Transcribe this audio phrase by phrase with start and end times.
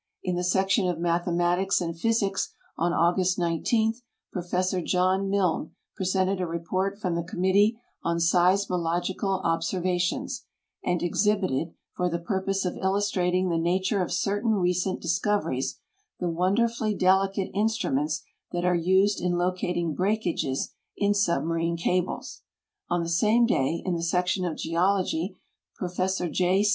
[0.23, 3.93] In the Section of Mathematics and Physics, on August 19,
[4.31, 4.83] Prof.
[4.83, 10.43] John Milne presented a report from the Committee on Seismological Observations,
[10.83, 15.77] and exhibited, for the purpose of illustrating the nature of certain recent discoveries,
[16.19, 22.41] tlie wonder fully delicate instruments that are used in locating breakages in submarine cables.
[22.89, 25.37] On the same day, in the Section of Geology,
[25.77, 26.19] Prof.
[26.31, 26.63] J.